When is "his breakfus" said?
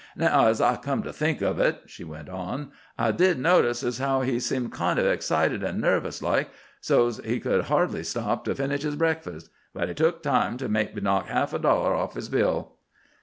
8.81-9.49